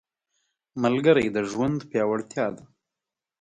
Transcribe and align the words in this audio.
ملګری 0.83 1.27
د 1.35 1.37
ژوند 1.51 1.79
پیاوړتیا 1.89 2.47
ده 2.55 2.63